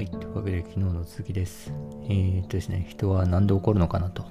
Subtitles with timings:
[0.00, 1.70] はい、というわけで昨日の続きです。
[2.08, 4.24] えー、っとですね、人は何で怒るのかなと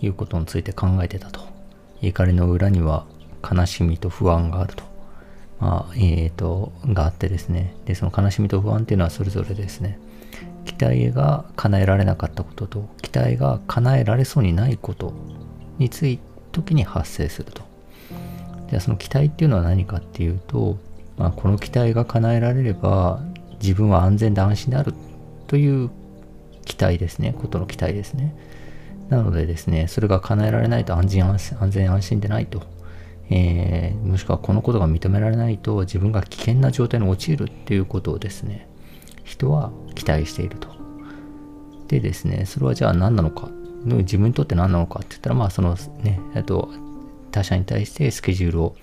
[0.00, 1.42] いうことについて考えてたと。
[2.02, 3.06] 怒りの裏には
[3.48, 4.82] 悲しみと不安があると。
[5.60, 7.72] まあ、えー、っと、があってですね。
[7.84, 9.96] で、その悲しみと不安っていうのはそれぞれですね、
[10.64, 15.12] 期待が叶えられなかったことと、期待が叶えられそうにないこと
[15.78, 17.62] について時に発生すると。
[18.70, 20.78] じゃあその期待っていうのは何かっていうと、
[21.16, 23.20] まあ、この期待が叶えられれば
[23.60, 24.94] 自分は安全で安心である
[25.46, 25.90] という
[26.64, 27.34] 期待ですね。
[27.38, 28.34] ことの期待ですね。
[29.08, 32.62] なのでですね、それが叶えられないと安心安全安心でないと。
[33.28, 38.68] えー、もしくはこのことが認められないと自分が危険な状態に陥るっていうことをですね、
[39.24, 40.68] 人は期待していると。
[41.88, 43.48] でですね、それはじゃあ何なのか。
[43.84, 46.70] 自分にとって何なのかって言ったら、まあそのね、えっと、
[47.30, 48.76] 他者に対してスケジュールを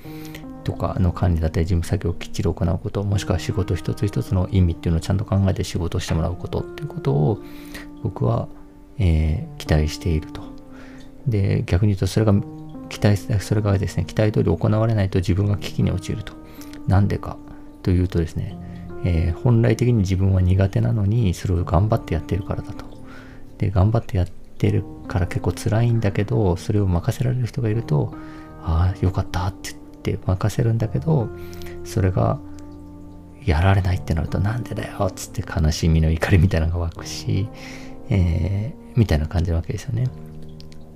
[0.68, 7.40] とかの管理だったり事務作業をきっちり行うこともしくは仕事一つ一つの意味っていうのをちゃんと考えて仕事してもらうことっていうことを
[8.04, 8.50] 僕は、
[9.00, 10.42] えー、期待していると。
[11.26, 12.34] で逆に言うとそれが
[12.90, 16.34] 期待それがですね期待通り行われないと自分が危機に陥ると。
[16.86, 17.38] なんでか
[17.82, 18.58] というとですね、
[19.06, 22.86] えー、本来的に自分は苦手なのにそれを頑張ってやってるからだと。
[23.58, 28.14] で頑張ってやってるから結構辛いんだけどそれを任せられる人がいると
[28.64, 31.28] ああよかったって言って任せるんだけど
[31.84, 32.40] それが
[33.44, 37.48] やられないってなるとなんでだよっつって悲しみの怒りみたいなのが湧くし、
[38.10, 40.08] えー、みたいな感じなわけですよね。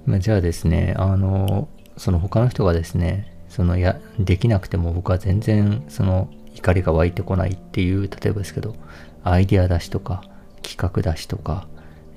[0.06, 8.76] まあ、じゃあですねあのその他の人がですねそのやできなくても僕は全然その怒りが湧いてこないっていう例えばですけど
[9.24, 10.24] アイデア出しとか
[10.64, 11.68] 企画出しとか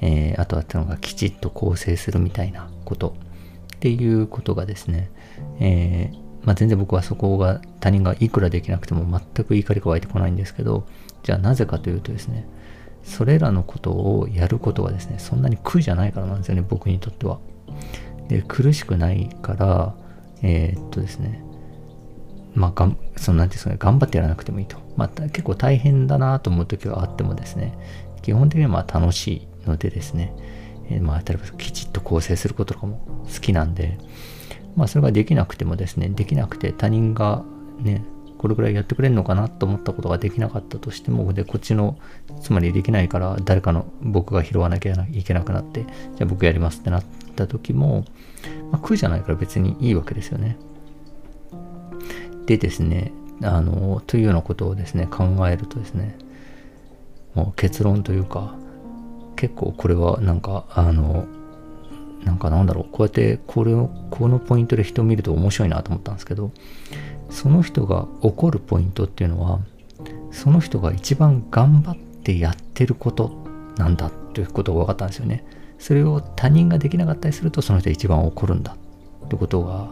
[0.01, 3.15] えー、あとはってのがきちっと構成するみたいなこと
[3.77, 5.11] っていうことがですね、
[5.61, 10.87] えー、まあ、全然僕はそこが他人がいくらできなくても全く怒りが湧いてこないんですけど
[11.23, 12.47] じゃあなぜかというとですね
[13.03, 17.39] それらのことをやることがですねそんなに苦じゃないからなんですよね僕にとっては。
[18.29, 19.95] で苦しくないから
[20.43, 21.43] えー、っとですね
[22.55, 27.77] まあ、がんそのなんていうんですかね頑張ってやらなくてもいいと、まあ、結構大変だなと思う時があってもですね
[28.23, 30.33] 基本的にはまあ楽しいのでですね、
[30.89, 33.01] えー、まあ、例えばきちっと構成することとかも
[33.33, 33.99] 好きなんで、
[34.77, 37.45] まあ、それができなくてもですね、できなくて他人が
[37.81, 38.05] ね、
[38.39, 41.99] これぐらいやってくれるのかなと思ったことができなかったとしても、で、こっちの、
[42.43, 47.05] つまりできないから誰かの僕が拾わなきゃいけなくなって、じゃあ僕やりますってなっ
[47.37, 48.05] た時も、
[48.71, 50.59] まあ、苦じゃないから別にいいわけですよね。
[52.47, 53.13] でですね、
[53.43, 56.19] あの、というようなことをですね、考えるとですね、
[57.35, 58.55] もう結論というか、
[59.37, 61.27] 結構これはなんかあの
[62.25, 66.53] なんかなんだろうこうやってこれをこのポイントで人を見ると面白いなと思ったんですけど
[67.31, 69.61] その人が怒るポイントっていうのは
[70.31, 73.31] その人が一番頑張ってやってること
[73.77, 75.45] なんだということが分かったんですよね。
[75.79, 78.77] それを他人ができなかったりするとその人が一番怒るんだ
[79.27, 79.89] ってことが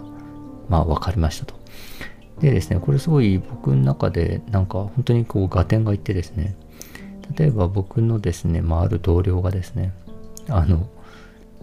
[0.69, 1.55] まあ分かりましたと。
[2.41, 6.57] でですねこれすごい僕の中でなんか本当にこう合点がいってですね
[7.37, 9.93] 例えば僕のですね、まあ、ある同僚がですね、
[10.49, 10.89] あの、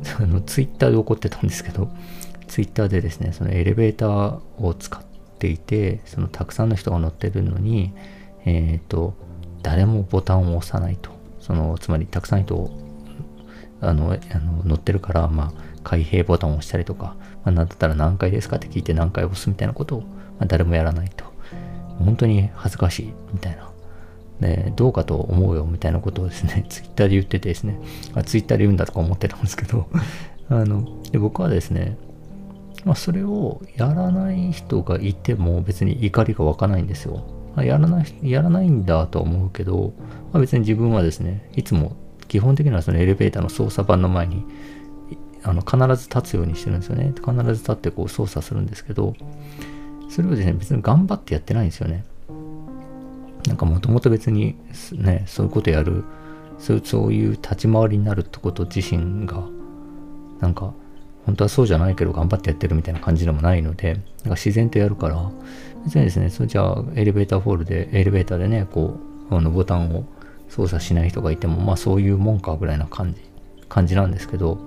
[0.19, 1.89] あのツイッターで怒ってたんですけど、
[2.47, 5.03] ツイッターでですね、そのエレベーターを使っ
[5.37, 7.93] ていて、そのたくさんの人が乗ってるのに、
[8.45, 9.13] えっ、ー、と、
[9.61, 11.11] 誰もボタンを押さないと。
[11.39, 12.71] その、つまりたくさん人
[13.81, 20.07] あの、あの乗ってるから、まあ、開閉ボタンを押したりとか、まあ、なんだったら何回ですかって聞いて何回押すみたいなことを、ま
[20.41, 21.25] あ、誰もやらないと。
[21.99, 23.68] 本当に恥ずかしいみたいな
[24.39, 27.79] ね、どうかと思うよみたいなことをですね、 ツイッターで言っててですね、
[28.15, 29.87] あツイッターで言うんだとか思ってたんですけど
[30.49, 31.97] あので僕はですね、
[32.85, 37.23] まあ、それをやらない人がいても別に怒りが湧かないんですよ。
[37.55, 39.93] あやらないやらないんだとは思うけど、
[40.31, 41.93] まあ、別に自分はですね、いつも
[42.27, 44.45] 基本的にはそのエレベーターの操作盤の前に
[45.43, 47.13] あの必ず立つようにしてるんですよね。
[47.15, 49.15] 必ず立ってこう操作するんですけど、
[50.09, 52.03] それをですね、別に頑張ってやってないんですよね。
[53.49, 54.55] なんかもともと別に
[54.93, 56.03] ね、そういうことやる、
[56.59, 59.43] そうそういう立ち回りになるってこと自身が、
[60.39, 60.71] なんか、
[61.25, 65.31] 本当はそうじゃないけど頑張ってやってるみたいな感じでもないので、なんか自然とやるから、
[65.83, 68.99] 別にですね、それじゃあエレベーターホールで、エレベーターでね、こ
[69.31, 70.05] う、あのボタンを
[70.47, 73.21] 操作しない人がいても、まあそういうもんかぐらいな感じ、
[73.67, 74.59] 感じなんですけど、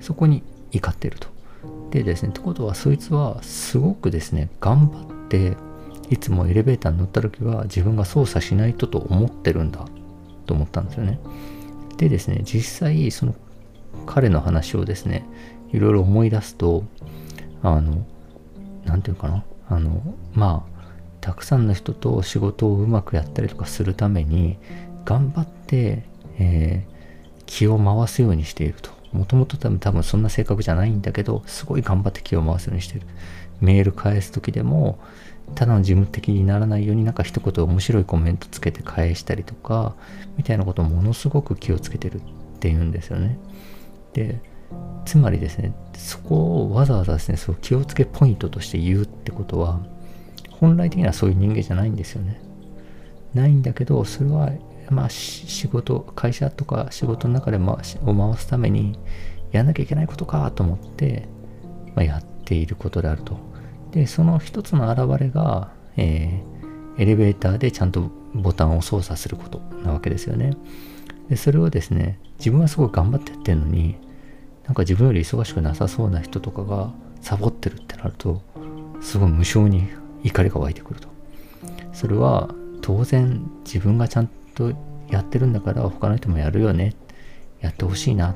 [0.00, 1.28] そこに怒ってると。
[1.90, 5.56] でですね、ってことは、そいつはすごくですね、頑張って、
[6.10, 9.86] いつもエレベーターに乗った時は自分が操作しないとと思ってるんだ
[10.46, 11.18] と思ったんですよね。
[11.96, 13.34] でですね、実際その
[14.06, 15.24] 彼の話をですね、
[15.72, 16.84] いろいろ思い出すと、
[17.62, 18.04] あの、
[18.84, 20.02] なんていうかな、あの、
[20.34, 20.72] まあ、
[21.20, 24.58] たくさんの人と仕事をうまくやったりとかするために、
[25.04, 26.04] 頑張って、
[26.38, 28.90] えー、気を回すようにしていると。
[29.12, 33.06] もともと多分多分そんな性格じゃないんだけど、すごい頑張って気を回すようにしている。
[33.60, 34.98] メール返す時でも、
[35.54, 39.94] ただの事務的にならないようになんか一言面白いコメントつけて返したりとか、
[40.36, 42.22] みたいなことをものすごく気をつけてるっ
[42.60, 43.38] ていうんですよね。
[44.12, 44.40] で、
[45.04, 49.80] つまりですね、そこをわざわざですね、そう気をつけポイントとして言うってことは、
[50.50, 52.40] 本来的にはそういう人間じゃないんですよね。
[53.34, 54.50] ないんだけど、それは、
[54.90, 58.98] まあ、仕事、会社とか仕事の中で、ま、を回すために、
[59.50, 61.28] やんなきゃいけないことかと思って、
[61.94, 63.36] まあ、やっていることであると。
[63.92, 70.56] で、その一つの表れが、えー、エレベーターでちゃんとボタンを操作することなわけですよね。
[71.28, 73.96] で、それをですね、自分はすごい頑張ってやってるのに、
[74.64, 76.90] なんか自分より忙しくなさそうな人とかが
[77.20, 78.42] サボってるってなると、
[79.00, 79.88] すごい無性に
[80.24, 81.08] 怒りが湧いてくると。
[81.92, 82.48] それは
[82.80, 84.72] 当然自分がちゃんと
[85.08, 86.94] やってるんだから他の人もやるよね。
[87.60, 88.34] やってほしいな。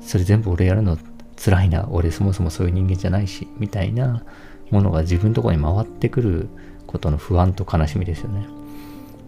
[0.00, 0.96] それ全部俺やるの
[1.36, 1.88] 辛いな。
[1.90, 3.48] 俺そもそもそういう人間じゃないし。
[3.58, 4.22] みたいな
[4.70, 6.48] ものが自分のとこに回ってくる
[6.86, 8.46] ことの不安と悲しみですよね。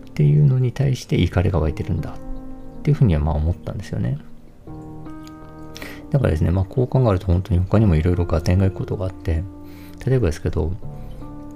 [0.09, 2.11] っていうのに対して怒りが湧いてるんだ。
[2.11, 2.15] っ
[2.83, 4.19] ていうふうにはまあ思ったんですよね。
[6.11, 9.43] だからですね、まあこう考えると本当に他にもいろいろ合点がいくことがあって、
[10.05, 10.73] 例えばですけど、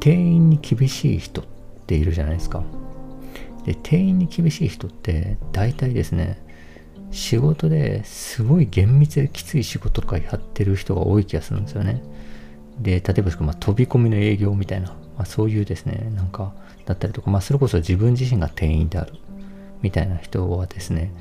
[0.01, 1.45] 店員に厳しい人っ
[1.87, 2.63] ているじゃないですか。
[3.67, 6.41] で、店員に厳しい人って大体ですね、
[7.11, 12.03] 仕事ですごい厳密できつい仕事とかやってる人が多い気がするんですよね。
[12.81, 16.53] で、例えば、まあ、飛び込みの営業みたいな、まあ、そういうですね、なんか、
[16.85, 19.15] だったりとか、まあ、それこそ自分自身が店員である
[19.83, 21.13] みたいな人はですね、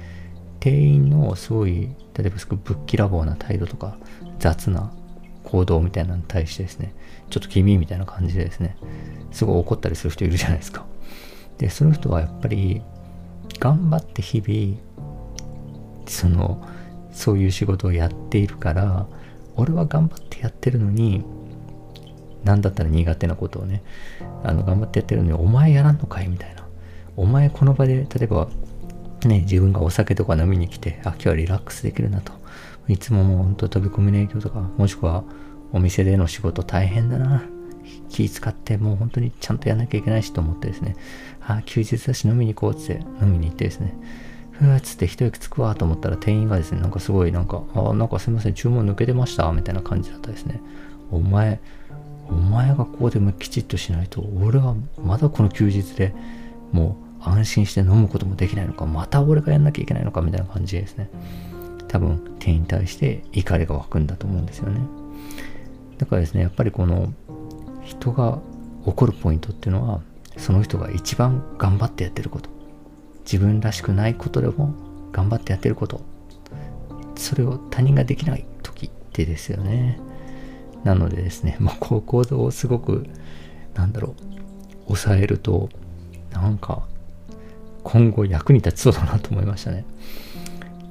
[0.59, 3.97] 店員のすごい、例えばぶっきらぼうな態度とか、
[4.39, 4.91] 雑な
[5.43, 6.93] 行動みたいなのに対してですね、
[7.29, 8.77] ちょっと君みたいな感じでですね、
[9.31, 10.85] すごい怒ったりする人いるじゃないですか。
[11.57, 12.81] で、その人はやっぱり、
[13.59, 14.77] 頑張って日々、
[16.07, 16.67] その、
[17.11, 19.07] そういう仕事をやっているから、
[19.55, 21.23] 俺は頑張ってやってるのに、
[22.45, 23.83] 何だったら苦手なことをね、
[24.43, 26.65] あの、頑張ってやってるのに、お前やらんのかいみたいな。
[27.17, 28.47] お前この場で、例えば、
[29.25, 32.31] ね、自分がお酒とか飲みに来て、あ、今日はリラックスできるなと。
[32.87, 35.23] いつももうほんと飛び込みの影響とか、もしくは
[35.73, 37.43] お店での仕事大変だな。
[38.09, 40.95] 気使ってもう本当にちゃんとやんなきゃいけないしと思ってですね、
[41.41, 43.93] あ、休日だし飲みに行こうって飲みに行ってですね、
[44.51, 50.61] ふーっつって一息つくわと思ったら店員がですね、なんかすごいなんか、あ、なんかすいません、注文抜けてましたみたいな感じだったですね。
[51.11, 51.59] お前、
[52.29, 56.13] お前がここでもきちっとしないと、俺はまだこの休日で
[56.71, 61.09] もう安心して飲むこともできないのか、また俺がやんなきゃいけないのかみたいな感じですね。
[61.87, 64.79] 多分店に対して怒りが湧くんだと思うんですよね。
[65.97, 67.13] だからですね、やっぱりこの
[67.83, 68.39] 人が
[68.85, 70.01] 怒るポイントっていうのは、
[70.37, 72.49] その人が一番頑張ってやってること。
[73.23, 74.73] 自分らしくないことでも
[75.11, 76.01] 頑張ってやってること。
[77.15, 79.99] それを他人ができない時ってですよね。
[80.85, 83.05] なのでですね、まあ、こう行動をすごく、
[83.73, 85.67] なんだろう、抑えると、
[86.31, 86.83] なんか、
[87.83, 89.83] 今後役に立ちそうだなと思いましたね。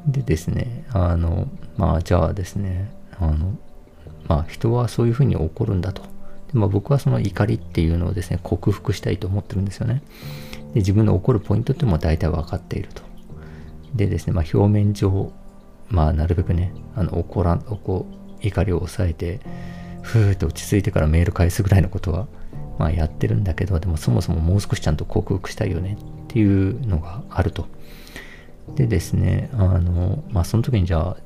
[0.08, 3.56] でですね、あの、まあ、じゃあですね、あの、
[4.26, 6.02] まあ、人はそういうふうに怒るんだと。
[6.02, 6.08] で
[6.54, 10.02] まあ、僕はその怒りっていうのをですね、克服したいと思ってるんですよね。
[10.74, 13.02] で自分の怒るポイントっても大体分かっていると。
[13.94, 15.32] でですね、まあ、表面上、
[15.88, 18.06] まあ、なるべくね、あの怒らん、怒
[18.40, 19.40] 怒りを抑えて、
[20.04, 22.28] ふーっと落ち着いてからメール返すぐらいのことは、
[22.78, 27.66] まあ、やってるんだけど、でもそもそももう少しちゃんと克服したいよねっていうのがあると。
[28.76, 31.16] でですね、あの、まあ、その時にじゃ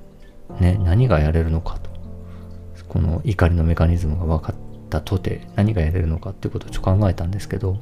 [0.51, 1.91] あ、ね、何がやれるのかと。
[2.89, 4.57] この怒りのメカニズムが分かっ
[4.89, 7.77] たとて何がやれるのかっていうことをちょっと考えたんですけど、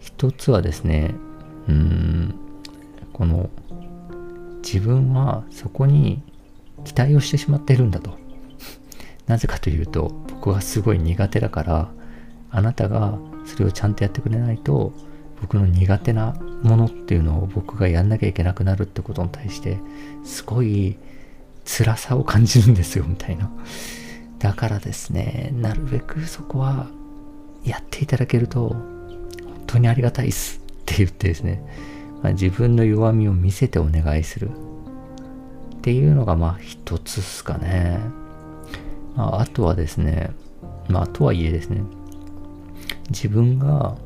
[0.00, 1.14] 一つはですね、
[1.68, 2.34] うーん、
[3.12, 3.48] この
[4.64, 6.22] 自分はそこに
[6.84, 8.17] 期待をしてしまっているんだと。
[9.28, 11.90] なぜかというと、僕はすごい苦手だから、
[12.50, 14.92] あなたがそれをちゃんとやってくれないと、
[15.40, 16.32] 僕の苦手な
[16.62, 19.78] ものっていうのを僕がやんなきゃいけなくなるってことに対して、
[20.24, 20.96] すごい
[21.64, 23.50] 辛さを感じるんですよ、みたいな。
[24.38, 26.88] だからですね、なるべくそこは
[27.64, 31.62] やっていただけると、本当にありがたいっすって言ってですね、
[32.22, 38.00] まあ、自分の弱みを見せてお願いするっていうのがまあ一つっすかね。
[39.18, 40.30] まあ、あとはですね、
[40.88, 41.82] まあとはいえですね、
[43.10, 43.96] 自分が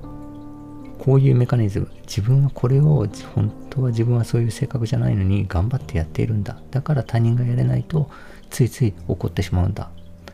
[0.98, 6.56] こういうメカニズム、自分はこれを、本当は自分はそういう性格じゃないのに頑張ってやっているんだ。
[6.70, 8.08] だから他人がやれないと、
[8.48, 9.90] ついつい怒ってしまうんだ。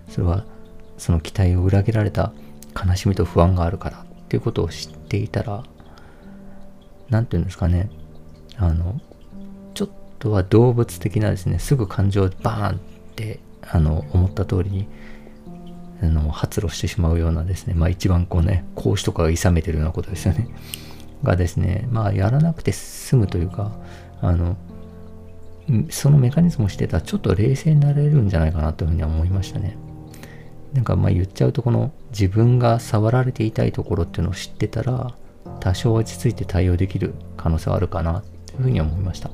[0.09, 0.45] それは、
[0.97, 2.33] その期待を裏切られた
[2.73, 5.65] 悲しみと不安があるからっていうことを知っていたら、
[7.11, 7.91] 何て言うんですかね、
[8.57, 9.01] あの、
[9.75, 9.89] ちょっ
[10.21, 12.79] とは動物的なですね、すぐ感情をバーンっ
[13.17, 14.89] て、あの、思った通りに、
[16.03, 20.49] あの、発露してしまうようなですね、まあ一番こうね、講師とかが諌めてるようなことですよね。
[21.23, 23.73] がですね、まあやらなくて済むというか、
[24.21, 24.57] あの、
[25.91, 29.77] そのメカニズムをしてたらちょっと冷静になれるんじゃないかなというふうには思いましたね。
[30.73, 35.15] なんかまあ言っちゃうとこの自分が触られていたいところっていうのを知ってたら
[35.61, 39.31] 多少落ち着いて対応できる可能性はあるかなというふうに思いました。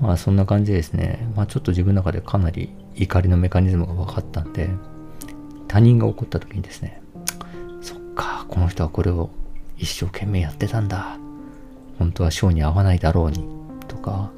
[0.00, 4.68] まあそんな感じでですね、まあちょっと自分の中でかなり怒りのメカニズムが分かったんで、
[5.68, 7.02] 他人が起こった時にですね、
[7.80, 9.30] そっか、この人はこれを
[9.78, 11.18] 一生懸命やってたんだ。
[11.98, 13.48] 本当は性に合わないだろうに。
[13.88, 14.30] とか、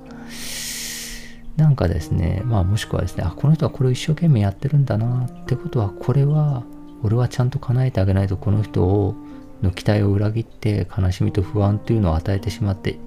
[1.57, 6.63] なんかですね、まあもしくはですね、あ、この人はこれを一生懸命やってるんだなってことは、これは、
[7.03, 9.15] 俺はちゃんと叶えてあげないとこの人を
[9.63, 12.99] の期待を裏切って悲しみと不安っていうのを与えてしまって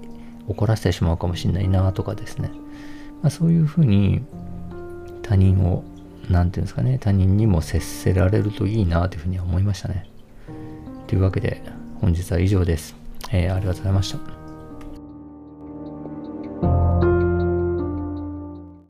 [0.48, 2.50] 怒らせてしまうかもしれないなとかですね、
[3.22, 4.22] まあ、そういうふうに
[5.22, 5.84] 他人を
[6.28, 10.06] 何て言うんですかね他人にも接せられるといいなというふうには思いましたね。
[11.06, 11.62] というわけで
[12.00, 12.96] 本日は以上です、
[13.30, 14.41] えー、ありがとうございました。